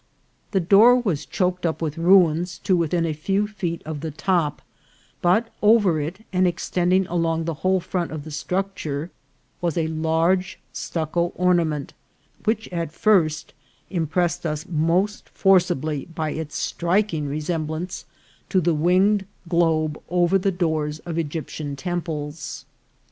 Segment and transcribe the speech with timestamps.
[0.49, 4.63] The door was choked up with ruins to within a few feet of the top,
[5.21, 9.11] but over it, and extending along the whole front of the structure,
[9.61, 11.91] was a large stucco or nament,
[12.45, 13.53] which at first
[13.91, 18.05] impressed us most forcibly by its striking resemblance
[18.49, 22.65] to the winged globe over the doors of Egyptian temples.